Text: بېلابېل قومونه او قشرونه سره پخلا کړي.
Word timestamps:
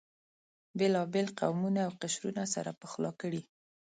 بېلابېل 0.77 1.27
قومونه 1.39 1.79
او 1.87 1.91
قشرونه 2.01 2.43
سره 2.53 2.71
پخلا 2.81 3.11
کړي. 3.21 3.41